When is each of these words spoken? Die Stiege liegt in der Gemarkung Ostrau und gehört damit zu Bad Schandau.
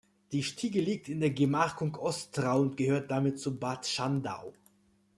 Die 0.31 0.41
Stiege 0.41 0.81
liegt 0.81 1.09
in 1.09 1.19
der 1.19 1.29
Gemarkung 1.29 1.95
Ostrau 1.95 2.59
und 2.59 2.75
gehört 2.75 3.11
damit 3.11 3.39
zu 3.39 3.59
Bad 3.59 3.85
Schandau. 3.85 4.51